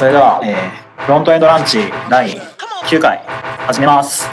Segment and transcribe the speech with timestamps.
[0.00, 1.76] それでは、えー、フロントエンドランチ
[2.08, 3.18] 第9回
[3.66, 4.26] 始めます。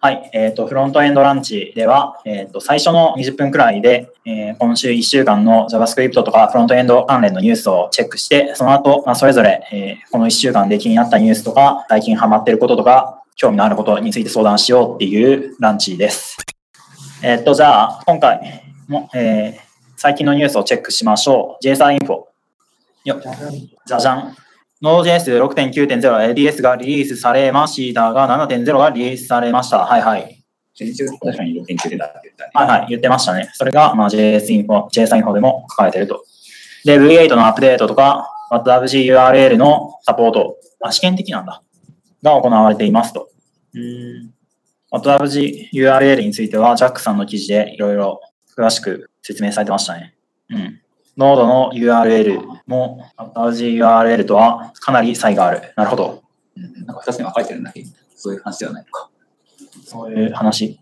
[0.00, 16.38] はい、えっ、と、フロントエンドランチでは、えっ、と、最初の20分くらいで、えー今週1週間の JavaScript とかフロントエンド関連のニュースをチェックして、その後、まあ、それぞれ、えーこの1週間で気になったニュースとか、最近ハマってることとか、興味のあることについて相談しようっていうランチです。
[17.22, 19.71] えっ、と、じゃあ、今回も、えー
[20.02, 21.64] 最近のニュースをチェックしましょう。
[21.64, 22.24] JSA インフォ。
[23.04, 23.22] よっ
[23.86, 24.36] じゃじゃん。
[24.82, 29.78] Node.js6.9.0 LDS がリリースされましたが、7.0がリリースされました。
[29.78, 30.42] はいはい。
[30.76, 32.50] 確かに6.9出たって言ったね。
[32.52, 33.48] はいはい、言ってましたね。
[33.54, 36.24] それが、まあ、JS インフォ、JS インフォでも書かれてると。
[36.84, 41.62] で、V8 のアップデートとか、WebGURL のサポート、あ、試験的なんだ。
[42.24, 43.30] が行われていますと。
[43.72, 44.34] うーん。
[44.90, 48.20] WebGURL については、ジャックさんの記事でいろいろ
[48.58, 50.14] 詳しく説明されてましたね。
[50.50, 50.80] うん。
[51.16, 55.72] ノードの URL も WebGURL とはかなり差異がある。
[55.76, 56.22] なるほど。
[56.56, 59.10] うんなんか2つに分かれてるんだけど、そういう話ではないのか。
[59.84, 60.78] そういう話。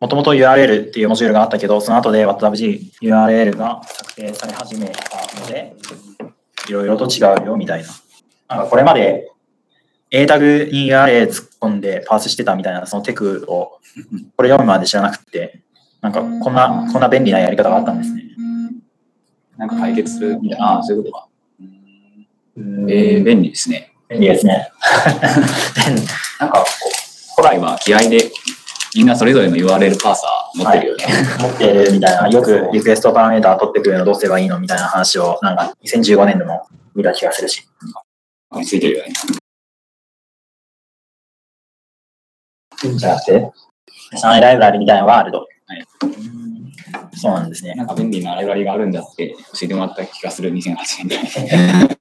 [0.00, 5.76] もともと URL っていうモジュールがあったけど、その後で WebGURL が策定され始めたので、
[6.68, 7.88] いろいろと違うよみたいな。
[8.48, 9.30] なんかこれまで
[10.10, 13.78] A タグに URL 突っ込んでパースしてたみたいな、そのテクを
[14.36, 15.62] これ読むまで知らなくて、
[16.02, 18.24] なんかこんな、こんな便利なやり方があったんですね。
[19.56, 21.28] なんか解決するみたいな、ああ、そういうことか。
[22.56, 23.92] うんえー、便利ですね。
[24.08, 24.70] 便利ですね。
[26.40, 28.30] なんかこう、古来は気合で
[28.96, 31.06] みんなそれぞれの URL パーサー持ってるよね。
[31.40, 37.66] 持ってるみたいな、よくリクエストパラメータ取ってくるのどうすればいいのみたいな話を、なんか2015年でも見た気がするし。
[38.64, 39.12] ついてるよね。
[42.98, 43.52] じゃなくて、
[44.20, 45.46] 3ライブラリみたいなワールド。
[45.72, 45.86] はい
[47.14, 47.74] そうなんですね。
[47.74, 51.18] なんか便利なライブラリがあるんだって教えてもらった気がする2008年で。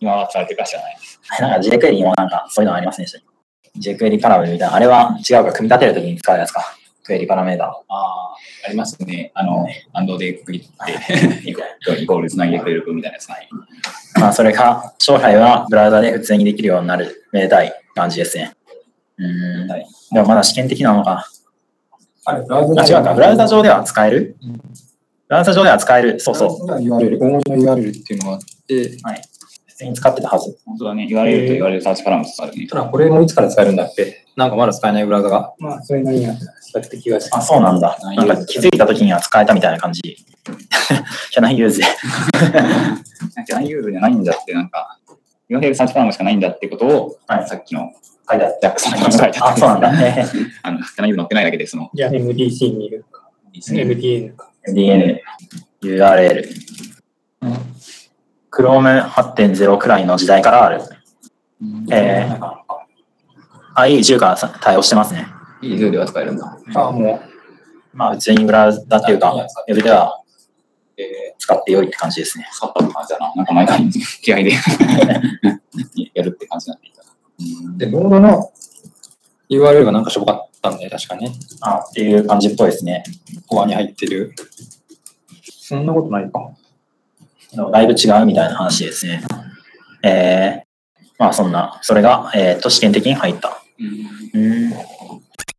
[0.00, 1.20] 今はされてるか知らないです。
[1.40, 3.20] なんか jQuery にもなんかそういうのありませんでした。
[3.80, 4.74] jQuery パラメルみたいな。
[4.76, 6.74] あれは違うか、組み立てるときに使うやつか。
[7.08, 7.64] クエリパラメータ。
[7.64, 8.34] ああ、
[8.66, 9.32] ありますね。
[9.32, 11.48] あの、アンドで区切って、
[12.02, 13.48] イコールつなぎでくれるみたいなやつない。
[14.20, 18.52] まあ、それが、将来はブラウザで普通にできるようになる、めでたい感じですね。
[19.16, 19.70] うーん。
[19.70, 21.28] はいでもまだ試験的なのか。
[22.28, 23.14] あれ、ブラウあ、違うか。
[23.14, 24.36] ブラウザ上では使える？
[25.28, 26.20] ブラウザ上では使える？
[26.20, 26.66] そうそう。
[26.78, 29.22] URL、大文字の URL っていうのがあって、はい。
[29.66, 30.58] 普通に使ってたはず。
[30.66, 31.06] 本当だね。
[31.10, 32.66] URL と URL サーチカラムとあるね。
[32.66, 34.26] ただこれもいつから使えるんだっけ？
[34.36, 35.54] なんかまだ使えないブラウザが。
[35.58, 36.32] まあ、それなりに比
[36.74, 37.96] 較的はあ、そうなんだ。
[38.02, 40.00] なんか気づいた時には使えたみたいな感じ。
[40.02, 41.84] キャナンユーズで。
[42.42, 44.98] なんか URL じゃないんだって、なんか、
[45.50, 47.90] URL サーチカラムしかないんだってことを、はいさっきの
[48.30, 49.48] 書いてあっジャックさんが書いてた。
[49.48, 49.92] あ、そうなんだ。
[49.92, 50.26] ね。
[50.62, 53.30] あの、キャナ U 載ってないだけで、その、じゃあ MDC にいるか。
[53.54, 54.50] MDN か。
[54.68, 55.18] DN、
[55.82, 56.44] URL。
[58.50, 60.82] Chrome8.0 くらいの時代からある。
[61.90, 62.54] えー、
[63.76, 65.26] IE10 からさ対応してますね。
[65.60, 66.56] いい10では使えるんだ。
[66.74, 67.20] あ、も
[67.92, 70.20] まあ、普通にブラウザっていうか、ウェブでは
[70.98, 72.48] えー、使ってよいって感じですね。
[72.52, 73.32] 使ったって感じだな。
[73.36, 73.88] なんか毎回
[74.20, 74.50] 気合で
[76.12, 77.04] やるって感じになっていた。
[77.38, 77.78] う。
[77.78, 78.52] で、ノードの
[79.50, 81.32] URL がなんかしょぼかったんだよ、確かね。
[81.60, 83.04] あっていう感じっぽいですね。
[83.46, 84.34] コアに入ってる。
[85.42, 86.40] そんなことないか。
[87.72, 89.22] だいぶ違うみたいな話ですね。
[90.02, 93.62] えー、まあそんな、それが、えっ、と、試験的に入った。
[94.34, 94.72] うん。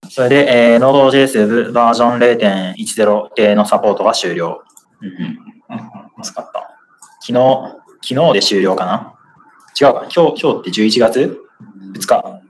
[0.10, 4.62] それで、えー、Node.js バージョン0.10系のサポートが終了。
[5.02, 6.24] うんうん。
[6.24, 6.78] 助かった。
[7.22, 9.16] 昨日、昨日で終了かな
[9.80, 10.08] 違うか。
[10.14, 11.49] 今日、今日って11月？
[11.94, 12.42] ?2 日。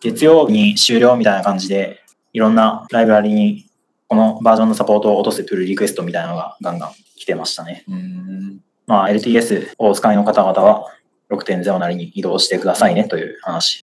[0.00, 2.00] 月曜日に終了みたいな感じで、
[2.32, 3.66] いろんなライブラリに
[4.08, 7.84] このバージョンのサポートを落とすプルリクエストみたいなのがガンガン来てましたね。
[7.88, 8.60] うん。
[8.86, 10.86] まあ、LTS をお使いの方々は
[11.30, 13.84] 6.0なりに移動してくださいねという話。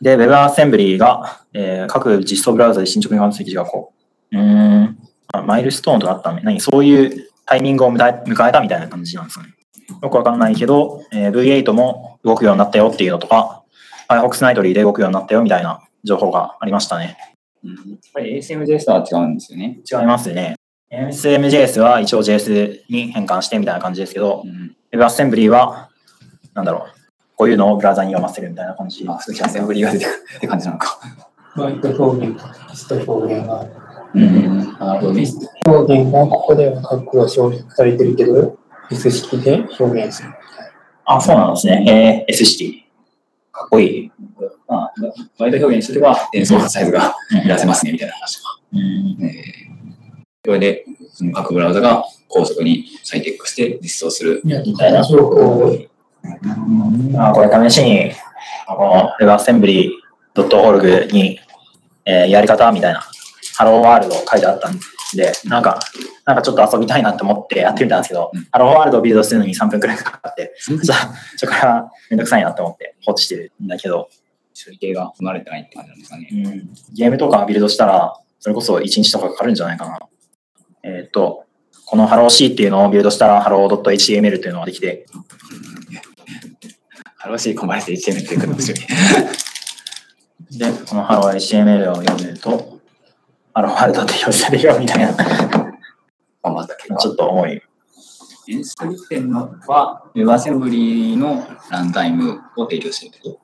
[0.00, 3.92] で、WebAssembly が、えー各実装ブラウザで進捗に関する記事がこ
[4.32, 4.98] う、うーん、
[5.32, 6.40] あマイルストーンとなったね。
[6.42, 6.60] 何？
[6.60, 9.54] そういうタイミングを迎え迎えたみたいな感じなんですかね。
[10.02, 13.59] よくわかんないけど、えー V8 も動くようになったよっていうのとか、
[14.10, 17.16] Firefox ナイトリーで動くようになったよみたいな情報がありましたね。
[17.62, 17.76] やっ
[18.12, 19.78] ぱり ASMJS とは違うんですよね。
[19.90, 20.56] 違いますね。
[20.90, 24.76] SMJS は一応 JS に変換してみたいな感じですけど、うん。
[24.92, 25.90] WebAssembly は、
[26.54, 26.92] なんだろう、
[27.36, 29.04] こういうのをブラウザに読ませるみたいな感じ。
[29.06, 30.98] あ、普通にアセンブリが出てくるって感じなのか。
[31.56, 32.40] バイト表現、
[32.74, 33.70] スト表現がある。
[34.14, 34.58] うん。
[34.78, 35.24] なるほどね。
[35.64, 38.58] 表現がここでは括弧が省略されてるけど、
[38.90, 40.30] S 式で表現する。
[41.04, 42.24] あ、そうなんですね。
[42.28, 42.89] えー、S 式。
[43.52, 44.10] かっこいい。
[44.68, 44.92] まあ、
[45.38, 48.48] バイト表現にすれば、転送サイズが減らせますね、みたいな話が。
[48.72, 49.18] うん。
[49.24, 49.44] え
[50.44, 54.40] それで、その各ブラウザが高速に再テックして実装する。
[54.44, 55.04] みたいなあ
[57.32, 58.12] これ試しに、
[58.66, 61.38] この WebAssembly.org に、
[62.06, 63.00] えーやり方みたいな、
[63.56, 64.84] ハローワールド書いてあったんで、
[65.44, 65.80] なんか、
[66.24, 74.08] なんかちょっと遊びたいなって思ってやってみたんですけど、ハローワールドをビルドするのに3分くらいかかって、じゃあ、 ちょ、これはめんどくさいなって思って放置してるんだけど、
[74.64, 76.28] 処理系が離れてないって感じなんですかね。
[76.30, 79.98] うん、ゲームとかビルドしたら、それこそ1日とかかかるんじゃないかな。
[80.82, 81.44] えっ、と、
[81.84, 85.06] この HelloC っていうのをビルドしたら Hello.html っていうのができて、
[87.16, 88.80] ハローシーコンバイス HTML っていうの面白い。
[90.56, 92.79] で、この Hello.html を読むと、
[93.60, 96.96] Hello World って表示されるよみたいな、頑張った結果。
[96.96, 97.62] ちょっと重い。
[98.48, 103.40] エンスクリプテンのは WebAssembly のランタイムを提供してるってこ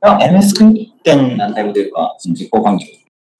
[0.00, 2.86] あ、MS クリプテとン、ランタイムというか、その実行環境。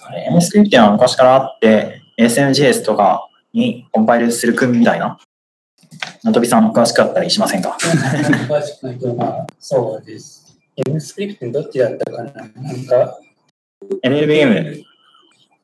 [0.04, 5.18] あれ MS クリプテンは昔からあって、ASMJS とかにコンパイルする組みたいな。
[6.22, 7.76] なとびさん詳しかったりしませんか？
[7.80, 10.56] 詳しくないけど、まあ、そうです。
[10.86, 12.32] M スクリプトどっちだったかな？
[12.32, 13.18] なんか、
[14.04, 14.82] ?LLVM、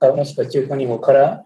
[0.01, 1.45] あもしくは中華にもから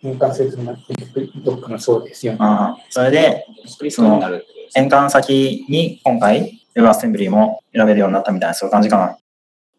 [0.00, 2.38] 変換説になっていくどっかのそうですよね。
[2.40, 9.16] あーそれでスクリプトになるってことです変換先に今回 WebAssembly も選べるようになったみたいな、そういう感じかな。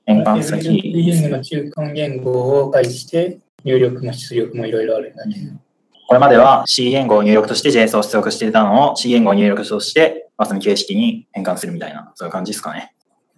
[0.06, 0.70] 変換先。
[0.70, 5.52] LLVM の中間言語を介して、入力も出力もいろいろあるんだけど。
[6.08, 12.94] これまでは C 言語を入力として JS を出力していたのを C 言語を入力として WASM 形式に変換するみたいな、そういう感じですかね。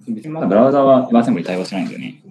[0.07, 2.21] 別にまだブラウザは WebAssembly 対応してないんですよね。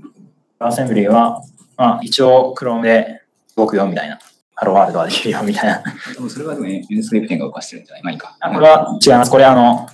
[0.61, 1.43] WebAssembly は、
[1.77, 3.23] まあ、一応 Chrome で
[3.57, 4.19] 動くよみたいな。
[4.59, 5.83] Hello World はできるよみたいな。
[6.15, 8.03] でもそれはでもね、エンスクリプテンが動かしてるんじゃない？
[8.05, 8.37] 何か。
[8.41, 9.31] あこれは違います。
[9.31, 9.87] これあの、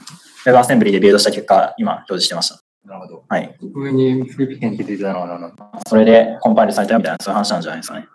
[0.46, 2.60] WebAssembly でビルドした結果、今表示してました。
[2.86, 3.24] なるほど。
[3.28, 3.56] はい。
[3.74, 5.52] 上にフリピケンって出てたのは
[5.86, 8.06] それでコンパイルされたみたいな、そういう話なんじゃないですかね。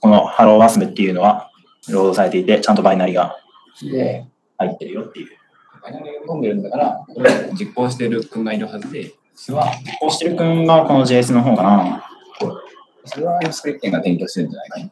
[0.00, 1.50] この Hello WASM っていうのは、
[1.90, 3.36] ロードされていて、ちゃんとバイナリが
[3.82, 4.24] で、
[4.58, 5.28] 入ってるよっていう。
[5.82, 9.66] バイナリが読んでるんだから、これを実行してる君がいるはずで、それは、
[10.00, 12.08] こうしてるくんがこの JS の方かな。
[13.04, 14.90] それはスクリプテンが提供してるんじゃないかな。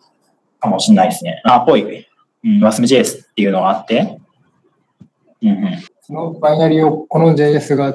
[0.60, 1.40] かもしれないですね。
[1.44, 2.06] あ、ぽい。
[2.44, 4.18] うん、WASMJS っていうのがあって、
[5.42, 5.82] うんうん。
[6.02, 7.94] そのバイナリーをこの JS が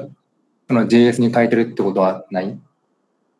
[0.68, 2.58] その JS に変えてるってことはない？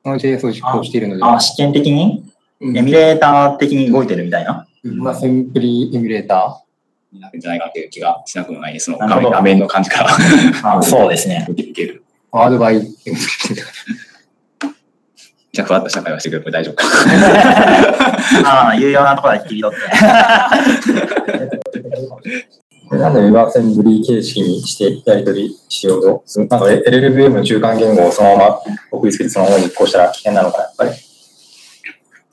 [0.03, 2.25] この JS を実行しているのであ、試験的に？
[2.61, 4.67] うんエミュレーター的に動いてるみたいな？
[4.85, 6.65] まあ、センプリエミュレータ
[7.13, 8.87] になってんじゃないかっていう気がしなくもないです。
[8.87, 10.11] その画面の感じから
[10.79, 11.47] あそうですね。
[11.51, 12.05] 受け受ける。
[12.33, 12.81] ー、ワードバイ
[15.57, 16.85] じゃあ、ふわっとした会話してくれこれ大丈夫か。
[18.45, 19.87] ああ、有用なところだけ切り取って。
[22.89, 26.47] これなんで WebAssembly 形式にしてやり取りしようとする？
[26.47, 28.59] なんか LLVM の中間言語をそのまま
[28.93, 30.91] 送りつけてそのまま実行したら危険なのか、やっぱり。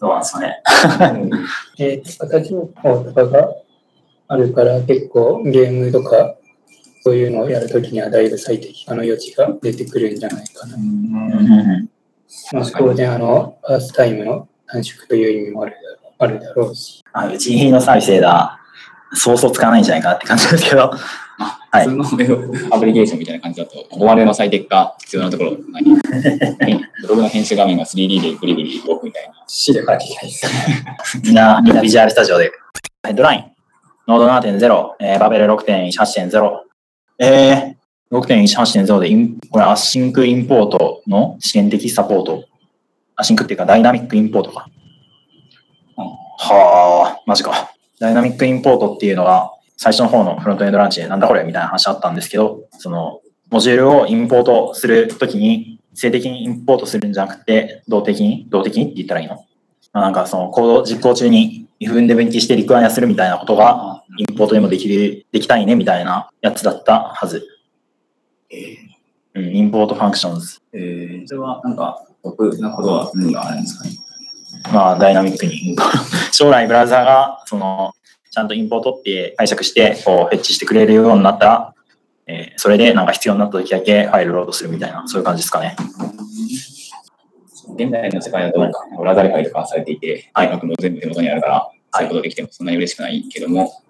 [0.01, 0.61] どうなんですかね。
[1.77, 3.47] で、型情報とかが
[4.27, 6.35] あるから、結構ゲームとか、
[7.03, 10.75] そういうのをやるときにはだいぶ最適化の余地が出てくるんじゃないかな。
[10.75, 10.85] うんう
[11.79, 11.89] ん
[12.51, 15.75] まあ、当然、あの、パースタイムの短縮という意味もある
[16.19, 17.03] あるだろうし。
[17.13, 18.59] あうちのサービスでだ、
[19.13, 20.91] そうそう使わないんじゃないかなって感じですけど。
[21.73, 25.83] はい普通のアプリケーションみたいな感じだと、ここまでの最適化必要なところない。
[27.01, 29.33] ブログの編集画面が 3D でグリグリ動くみたいな。
[29.47, 30.45] C で書きたいです。
[31.23, 32.51] みんな、みんな Visual Studio で。
[33.03, 33.45] ヘッドライン。
[34.07, 36.59] Node 7.0、えーバベル6.18.0。
[37.19, 37.72] えー、
[38.13, 42.45] 6.18.0でイン、これ async import の試験的サポート。
[43.15, 44.69] async っていうか dynamic import か。
[45.97, 47.73] うんはあ、マジか。
[47.99, 58.83] dynamic import っていうのが、最初の方の Frontend Lunch でなんだこれみたいな話あったんですけど、その、モジュールをインポートするときに、静的にインポートするんじゃなくて、動的に、動的に？
[58.85, 59.43] って言ったらいいの？
[59.91, 67.47] まあなんかそのコード実行中に if 分で分岐して require するみたいなことがインポートでもできる、できたいねみたいなやつだったはず。
[69.35, 70.59] うん、 import functions。
[70.73, 73.91] えー、それはなんか、得なことは何があるんですかね？
[74.71, 75.75] まあダイナミックに。
[76.31, 77.93] 将来ブラウザーがその
[78.31, 81.73] ちゃんとインポートって解釈してこうフェッチしてくれるようになったら、
[82.27, 85.75] えーそれでなんか必要になった時だけファイルロードするみたいな、そういう感じですかね。
[87.75, 88.59] 現代の世界だと、
[88.97, 93.83] Browserify とかされていて、はい大概も全部手元にあるから、そういうことできてもそんなに嬉しくないけども、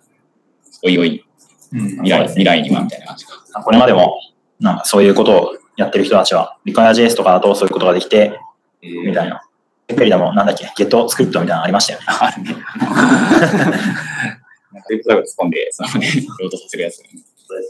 [0.84, 1.24] おいおい、
[1.72, 3.64] 未来未来にはみたいな感じか。
[3.64, 4.20] これまでも
[4.64, 8.40] なんかそういうことをやってる人たちは、 RequireJS とかだとそういうことができて、
[8.82, 9.42] えーみたいな。
[9.90, 12.06] エペリでもなんだっけ、 getScript みたいなのありましたよね。
[12.08, 12.56] あるね。
[14.88, 16.08] スクリプトが突っ込んで、そのね、
[16.40, 16.96] ロードさせるやつ。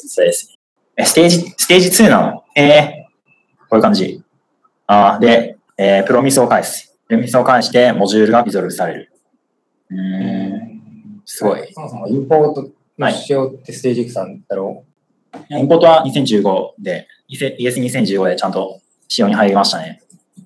[0.08, 0.54] そうです。
[0.96, 2.44] え、ステージ、ステージ2なの？
[2.56, 3.08] ええ
[3.68, 4.22] こういう感じ。
[4.86, 6.96] あーで、えー Promise を返す。
[7.08, 9.12] Promise を返して、モジュールが resolve される。
[9.90, 9.98] うー
[10.58, 11.22] ん。
[11.26, 11.74] すごい。
[11.74, 12.70] そもそもインポート
[13.00, 14.86] の仕様ってステージ X なんだろ
[15.50, 20.02] インポートは2015で、ES2015 でちゃんと仕様に入りましたね。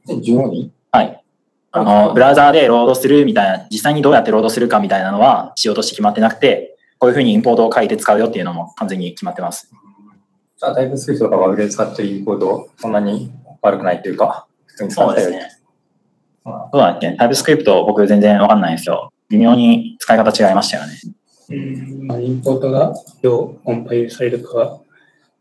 [0.08, 0.72] う、2015に？
[0.92, 1.24] はい。
[1.72, 9.70] あの、ブラウザーでロードするみたいな、実際にどうやってロードするかみたいなのは仕様として決まってなくて、こういうふうにインポートを書いて使うよっていうのも完全に決まってます。
[10.58, 15.22] じゃあ、タイプスクリプトとかは上で使ってるインポート、そんなに悪くないというか、普通に使ってる。
[15.24, 15.58] そうですね。
[16.46, 17.14] どうだっけ？
[17.18, 19.12] タイプスクリプト僕全然わかんないんですよ。
[19.30, 20.94] 微妙に使い方違いましたよね。
[21.50, 24.80] うんまあ、インポートがどうコンパイルされるかは、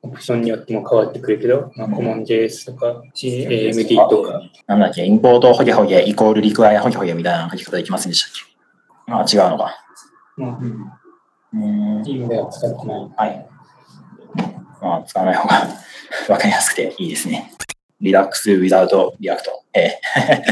[0.03, 9.37] オプションによっても変わってくるけど、まあ、コモン JS とか AMD とか、なんだっけインポートホゲホゲイコールリクワイアホゲホゲみたいな書き方できませんでしたっけ？
[9.39, 9.75] あ、違うのか。
[10.37, 10.59] まあ、
[11.55, 11.57] う
[12.01, 12.05] ん。
[12.05, 13.11] チームでは使ってない。
[13.17, 13.49] はい。
[14.81, 15.67] まあ、使わない方が
[16.29, 17.53] わかりやすくていいですね。
[18.01, 19.39] リダックス without React。
[19.73, 19.99] え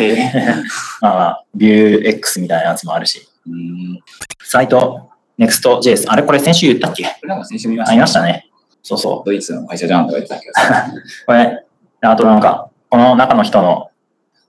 [0.00, 0.54] え。
[1.00, 3.28] まあまあ、Vuex みたいなやつもあるし。
[3.46, 4.00] うん。
[4.42, 6.04] サイト、Next.js。
[6.08, 7.04] あれこれ先週言ったっけ？
[7.24, 8.22] なんか先週見ました、ありました。
[8.22, 8.48] ね。
[8.82, 9.26] そうそう。
[9.26, 11.02] ドイツの会社じゃんとか言ってた気がする。
[11.26, 11.64] これ、
[12.02, 13.90] あとなんか、この中の人の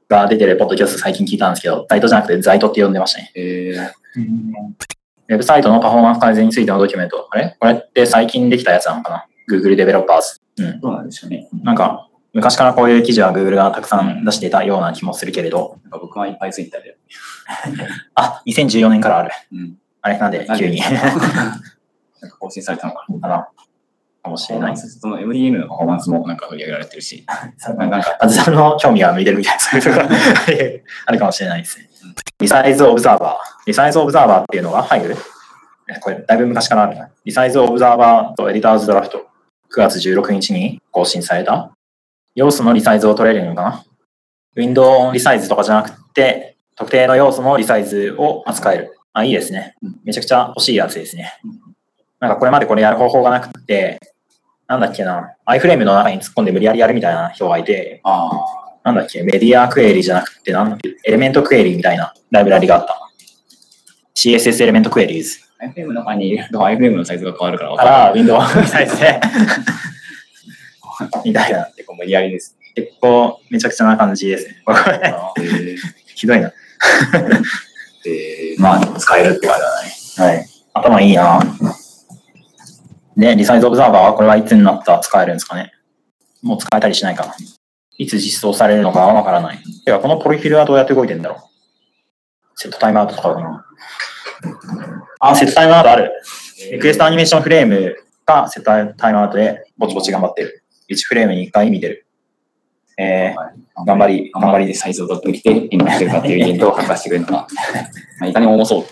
[0.09, 3.31] が出てるポッドキャスト最近聞いたんですけど、サイトじゃなくてザイトって呼んでましたね。
[3.35, 4.23] えー、
[5.29, 7.27] ウェブサイトのパフォーマンス改善についてのドキュメント。
[7.31, 7.55] あれ？
[7.59, 10.41] これって最近できたやつなのかな ?Google Developers。
[10.57, 10.79] うん。
[10.81, 11.47] どうなんでしょうね。
[11.63, 16.97] なんか、昔からこういう記事は Google がたくさん出していたような気もするけれど、なんか僕はいっぱいツイッターで。
[18.15, 19.31] あ、2014年からある。
[19.53, 19.77] うん。
[20.05, 20.79] あれなんで急に。
[20.79, 23.19] なんか更新されたのかな。
[23.19, 23.47] かな
[24.21, 24.77] かもしれない。
[24.77, 27.25] その MDM のパフォーマンスもなんか取り上げられてるし、
[27.75, 30.15] なんか、あずさんの興味が向いてるみたいな、そういうところ
[31.07, 31.89] あるかもしれないですね。
[32.39, 35.15] Resize Observer。Resize Observer っていうのが入る？
[35.89, 37.09] えこれ、だいぶ昔からあるな。
[37.23, 39.25] Resize Observer と Editor's Draft。
[39.75, 41.71] 9月16日に更新された。
[42.35, 43.83] 要素のリサイズを取れるのかな？
[44.55, 48.94] ウィンドウリサイズとかじゃなくて、特定の要素のリサイズを扱える。
[49.15, 49.75] あ、いいですね。
[50.03, 51.39] めちゃくちゃ欲しいやつですね。
[52.19, 53.97] なんかこれまでこれやる方法がなくて、
[54.67, 58.29] なんだっけな、iFrame の中に突っ込んで無理やりやるみたいな人がいて、あ
[58.83, 62.99] なんだっけ、メディアクエリじゃなくて、なんエレメントクエリみたいなライブラリがあった。
[64.15, 68.11] CSS エレメントクエリーズあ、iFrame の中に入れると iFrame のサイズが変わるから分かから。
[68.11, 69.21] ウィンドウサイズで、
[71.23, 71.67] みたいな。
[71.77, 74.55] 結構無理やりです結構めちゃくちゃな感じですね。
[76.15, 76.51] ひどいな。
[78.07, 79.61] えー、まあ、使えるって感じ
[80.17, 80.33] だね。
[80.33, 80.47] はい。
[80.73, 81.39] 頭いいな。
[83.17, 85.71] で、リサイズオブザーバーはこれはいつになったら使えるんですかね
[86.41, 87.33] もう使えたりしないかな。
[87.97, 89.59] いつ実装されるのかはわからない。
[89.85, 91.39] てか、このプロフィールはどうやって動いてんだろう
[92.55, 93.65] セットタイムアウトとかかな
[95.19, 96.11] あ、セットタイムアウトある。
[96.71, 97.95] リクエストアニメーションフレーム
[98.25, 100.63] がセットタイムアウトでぼちぼち頑張ってる。
[100.89, 102.04] 1フレームに1回見てる。
[102.97, 104.81] えー、頑張り、頑張りです。
[104.81, 107.47] サイズを取ってきて、今やってるかっていうイベントを発揮してくれるのが、
[108.19, 108.85] まあ、いかにも重そう。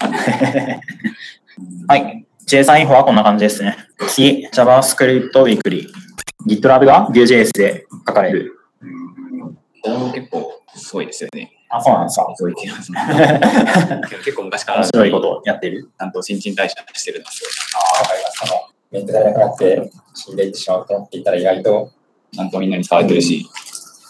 [1.87, 2.25] はい。
[2.45, 3.77] JSON インフォはこんな感じですね。
[4.09, 5.87] 次、JavaScript Weekly。
[6.47, 8.59] GitLab が Vue.js で書かれる。
[9.81, 11.51] これも結構すごいですよね。
[11.69, 12.33] あ、そうなんですか。
[12.35, 12.91] すごいって言います
[14.23, 15.83] 結構昔から面白いことをやってる？
[15.83, 17.49] ちゃんと新陳代謝してるんですよ。
[17.75, 18.53] ああ、わかります。
[18.91, 21.91] メンテがなくなって死んでいってしまうとって言ったら意外と、
[22.31, 23.49] ちゃんとみんなに使われてるし、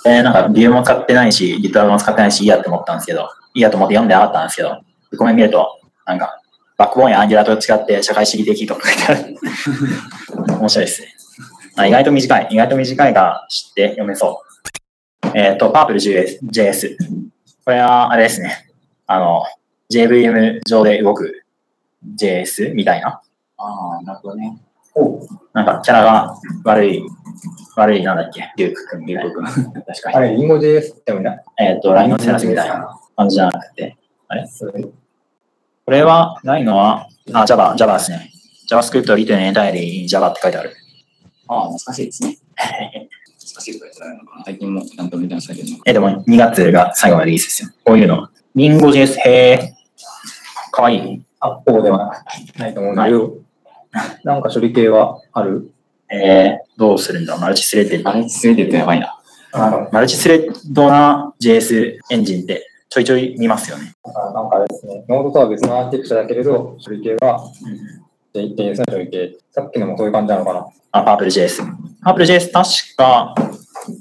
[0.06, 4.82] えー、なんか Vue も使ってないし、GitLab も使ってないし、いいやって思ったんですけど、いいやと思って読んでなかったんですけど、
[5.18, 6.40] コメン見ると、なんか、
[6.78, 9.36] バックボーンや Angular と違って社会主義的とか書いてある。
[10.60, 11.14] 面白いですね。
[11.76, 12.48] あ意外と短い。
[12.52, 14.42] 意外と短いが知って読めそ
[15.24, 15.32] う。
[15.36, 16.40] えっ、と、PurpleJS。
[16.52, 16.96] JS
[17.66, 18.70] これは、あれですね。
[19.08, 19.44] あの、
[19.92, 21.44] JVM 上で動く
[22.16, 23.22] JS みたいな。
[23.58, 24.58] ああ、なるほどね。
[25.54, 27.04] なんか、キャラが悪い、
[27.76, 29.32] 悪い、なんだっけ、デューク君みたいな。
[29.32, 29.74] 君。
[29.74, 30.16] 確かに。
[30.16, 31.38] あれ、リンゴ JS ってもいな。
[31.60, 33.98] えっ、と、ライノセラスみたいな感じじゃなくて。
[34.28, 34.48] あれ？
[35.86, 38.32] これは、ないのは、あ、Java、Java ですね。
[38.72, 40.74] JavaScript written entirely in Java って書いてある。
[41.48, 42.38] ああ、懐かしいですね。
[42.56, 44.46] 懐かしいとか言ってたのかな。
[44.46, 47.70] 最近もちゃんとメンテナンスされてるのかえ、でも2月が最後のリリースですよ。
[47.84, 48.30] こういうの。
[48.56, 50.72] リンゴ JS、へー。
[50.72, 51.26] かわいい。
[51.40, 52.24] あ、こうでは
[52.58, 53.34] ないと思うんだけど、
[54.24, 55.72] なんか処理系はある？
[56.10, 59.20] えー、どうするんだマルチスレッドあれ、スレてるとやばいな。
[59.54, 63.94] あの、マルチスレッドな JS エンジンってちょいちょい見ますよね。
[64.06, 64.12] な
[64.44, 67.52] んかあれですね、ノードとは別のアーキテクチャだけれど、処理系は
[68.34, 69.38] JS の処理系。
[69.52, 70.68] さっきのもそういう感じなのかな。
[70.92, 71.64] あ、パープル JS。
[72.04, 73.36] パープル JS 確か、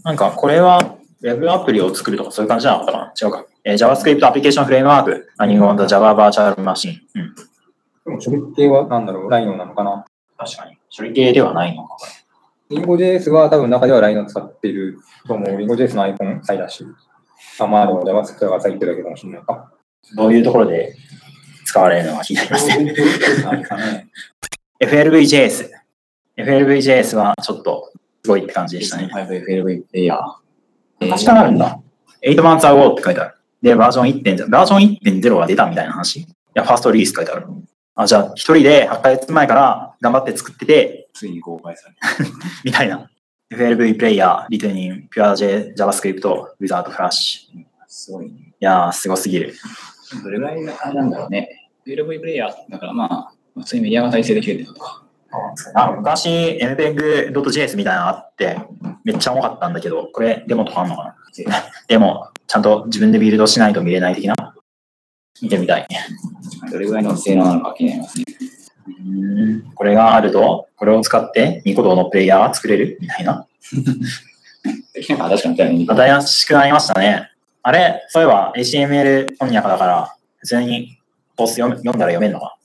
[0.04, 3.46] なんかこれは Web アプリを作るとかそういう感じじゃなかったかな違うか。
[3.64, 6.98] えー JavaScript アプリケーションフレームワーク、Running on the Java Virtual Machine。
[7.14, 7.34] うん。
[7.34, 10.04] でも処理系はなんだろう、ライノなのかな。
[10.36, 10.76] 確かに。
[10.96, 11.96] 処理系ではないのか。
[12.70, 15.58] リンゴ JS は多分中ではライノ使っていると思う。
[15.58, 16.86] リンゴ JS のアイコン再だし。
[17.58, 19.72] あ、まあでも JavaScript が入ってるだけかもしれないか。
[20.16, 20.94] どういうところで
[21.64, 22.94] 使われるのが気になりますね。
[24.80, 25.70] FLVJS。
[26.36, 27.92] FLVJS はちょっと
[28.24, 29.08] すごいって感じでしたね。
[29.12, 31.10] 5FLV プレイヤー。
[31.10, 31.80] 確かなるんだ。
[32.24, 33.34] 8 months ago って書いてある。
[33.60, 36.20] で、バージョン1.0、バージョン1.0が出たみたいな話。
[36.20, 37.46] いや、ファーストリリース書いてある。
[37.94, 41.94] あ、じゃあ、一人で8ヶ月前から頑張って作ってて、ついに公開され
[42.64, 43.10] みたいな。
[43.52, 46.20] FLV プレイヤー、リトニン、PureJ、JavaScript、
[46.60, 47.50] Without Flash。
[47.52, 47.86] いた。
[47.86, 48.54] すごいね。
[48.60, 49.52] やー、すごすぎる。
[50.24, 51.68] どれぐらいなんだろうね。
[51.86, 55.02] FLV プレイヤーだからまあ、普通にメディアが体制できるってことか。
[55.74, 56.28] あ昔、
[56.62, 58.58] MPEG.js みたいなのあって、
[59.04, 61.14] めっちゃ重かったんだけど、これデモとかあんのかな？
[61.88, 64.34] でも、ちゃんと自分でビルドしないと見れない的な。
[65.42, 65.86] 見てみたい。
[66.70, 68.24] どれぐらいの性能なのか気になりますね。
[68.86, 69.10] う
[69.48, 73.46] んこれがあると、これを使ってニコ動のプレイヤーが作れるみたいな。
[75.08, 75.86] なんか確かにだよね。
[75.88, 77.30] 新しくなりましたね。
[77.62, 80.98] あれ、そういえば HTML 翻訳だから、普通に
[81.36, 82.56] コース読む読んだら読めるのか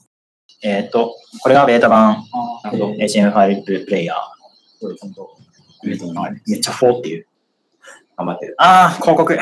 [0.64, 2.24] えっ、と、これがベータ版
[2.64, 2.92] なるほど。
[2.94, 4.38] HTML ファイルプレイヤー。
[6.48, 7.28] めっちゃ4っていう。
[8.18, 8.56] 頑張ってる。
[8.58, 9.38] ああ、広告。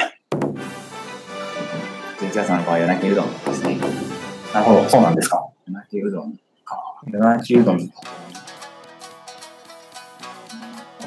[2.36, 3.78] 全然さんの場合はなきうどんですね。
[4.54, 5.48] なるほど、そうなんですか。
[5.70, 7.00] なきうどんか。
[7.08, 7.78] ルナキうどん。
[7.78, 7.86] コ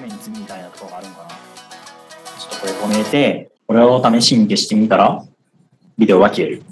[0.00, 1.28] メンツみたいなところがあるのかな。
[1.28, 5.22] ちょっとこれ止めて、これを試しに消してみたら、
[5.98, 6.62] ビデオが消える。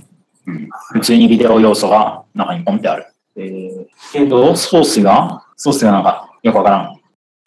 [0.46, 0.70] うん。
[0.94, 3.08] 普通にビデオ要素が中にポンってある。
[3.36, 6.98] えー、けど、ソースが、ソースがなんかよくわからん。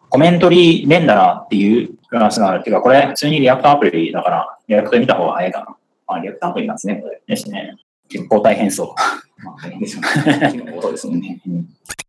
[0.08, 2.62] Commentary Renderer っていうクラスがある。
[2.62, 5.76] てか、これ普通に React アプリだから、 React で見た方が早いかな。
[6.14, 7.20] あ、 React アプリなんですね、これ。
[7.26, 7.76] ですね。
[8.08, 9.44] 結構大変そう。
[9.44, 10.72] まあ、大変ですよね。
[10.76, 11.40] 音ですもんね。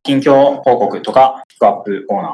[0.04, 2.32] 近況報告とか、ピックアップコーナー。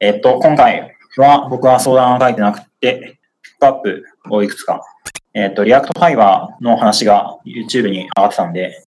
[0.00, 4.82] えっと、今回は僕は相談は書いてなくて、ピックアップをいくつか。
[5.34, 8.84] えっと、 React Fiber の話が YouTube に上がってたんで、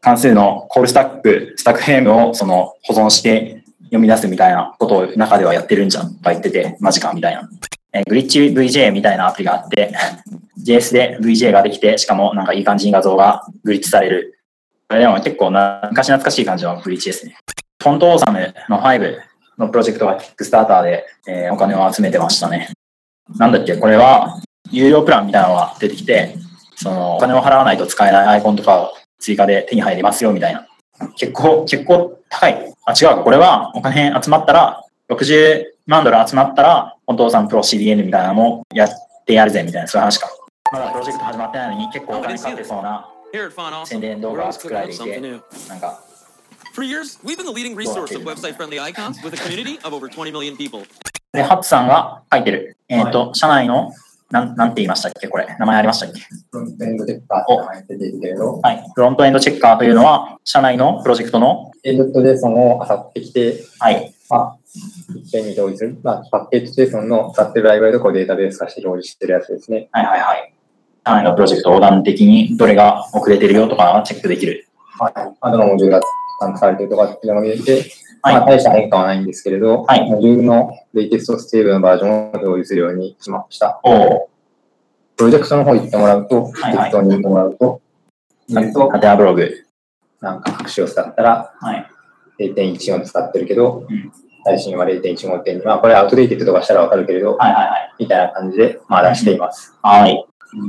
[0.00, 7.48] 関数のコールスタック、スタックフレームをその保存して読み出すみたいなことを中ではやってるんじゃんとか言ってて、マジかみたいな。
[7.96, 9.92] えグリッチ VJ みたいなアプリがあって、
[10.62, 14.38] JS で VJ ができて、しかもなんかいい感じに画像がグリッチされる。
[14.88, 17.36] これでも結構な昔懐かしい感じのグリッチですね。
[17.82, 19.18] フォントオーサムの5
[19.58, 22.70] のプロジェクトがキックスターターで、えお金を集めてましたね。
[23.38, 26.36] なんだっけ、これは有料プランみたいなのが出てきて、
[26.76, 30.66] そのお金を払わないと使えないアイコンとかを追加で手に入りますよみたいな。
[31.16, 32.74] 結構、結構高い。
[32.84, 33.16] あ、違うか。
[33.18, 38.88] これはお金集まったら、60万ドル集まったら、フォントオーサムプロ CDN みたいなのもやっ
[39.24, 40.28] てやるぜみたいな、そういう話か。
[40.72, 43.08] まだプロジェクト始まってないのに結構お金かかってそうな
[43.84, 45.20] 宣伝動画を作られていて.
[45.68, 46.02] なんか
[46.74, 50.08] For years, we've been the leading resource of website-friendly icons with a community of over
[50.08, 50.82] 20 million people.
[51.32, 52.76] で、ハッツさんが書いてる。
[52.88, 53.92] えっ、と、社内の、
[54.30, 55.28] なん、なんて言いましたっけ？
[55.28, 55.46] これ。
[55.58, 56.20] 名前ありましたっけ？
[56.20, 58.84] フロントエンドデッカーって名前出てるけれど、はい。
[58.94, 64.12] フロントエンドチェッカーというのは、社内のプロジェクトの、A.JSON を漁ってきて、はい。
[64.28, 64.58] まあ、
[65.14, 65.98] 一遍に表示する。
[66.02, 69.88] まあ、パッケージ JSON の使ってるライブラリとかをデータベース化して表示してるやつですね。
[69.92, 70.52] はいはいはい。
[71.04, 74.66] 社内のプロジェクト横断的にどれが遅れてるよとかがチェックできる。
[74.98, 75.12] はい。
[75.40, 76.00] あとのモジュールが
[76.40, 77.84] 担当されてるとかっていうのが見えて、
[78.22, 83.80] はいまあ、大した変化はないんですけれど、はいモジュールのレイテストステーブルのバージョンを表示するようにしました。
[83.84, 84.30] おお。
[85.16, 87.80] プロジェクトの方行ってもらうと、はいはい適当に言ってもらうと、
[88.48, 89.50] 見ると、ハテナブログ。
[90.20, 91.90] なんか各種を使ったらはい。
[92.38, 94.12] 0.14使ってるけど、うん
[94.46, 95.64] 最新は0.15.2。
[95.64, 97.94] まあ、これアウトデイテッドとかしたらわかるけれど、はいはいはい。
[97.98, 99.76] みたいな感じで、まあ出しています。
[99.82, 100.24] はい。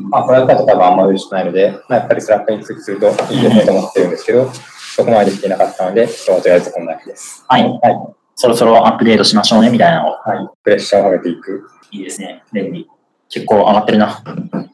[0.09, 7.45] まあ、これだと多分あんま嬉しくないので、まあ、やっぱり Slack にツイークするといいですねと思ってるんですけど、そこまでできていなかったので、今日はとりあえずこんなだけです。
[7.47, 7.61] はい。
[7.61, 7.71] はい。
[8.35, 10.11] そろそろアップデートしましょうね、みたいなのを。
[10.13, 10.47] はい。
[10.63, 11.69] プレッシャーをかけていく。
[11.91, 12.43] いいですね。
[12.51, 12.89] 便利。
[13.29, 14.23] 結構上がってるな。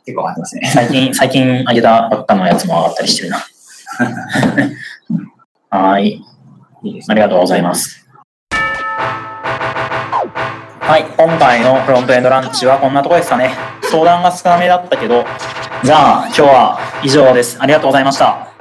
[0.06, 0.72] 結構上がってますね。
[0.74, 3.44] 最近、最近上げたばっかのやつも上がったりしてるな。
[5.70, 6.24] はい。
[6.84, 8.06] いいですありがとうございます。
[10.82, 13.56] はい、今回のフロントエンドランチはこんなとこですかね。
[13.84, 15.24] 相談が少なめだったけど、
[15.82, 17.58] じゃあ今日は以上です。
[17.62, 18.53] ありがとうございました。